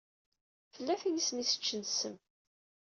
Tella 0.73 0.95
tin 1.01 1.19
i 1.21 1.23
sen-iseččen 1.27 1.81
ssem. 1.89 2.15